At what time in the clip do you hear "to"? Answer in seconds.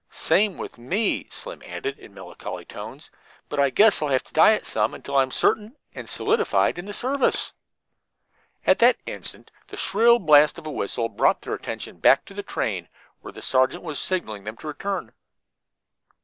4.23-4.33, 12.25-12.33, 14.57-14.67